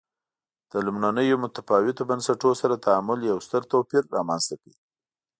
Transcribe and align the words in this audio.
له 0.71 0.79
لومړنیو 0.85 1.41
متفاوتو 1.43 2.07
بنسټونو 2.09 2.59
سره 2.61 2.83
تعامل 2.85 3.19
یو 3.29 3.37
ستر 3.45 3.61
توپیر 3.71 4.03
رامنځته 4.15 4.55
کړ. 4.61 4.71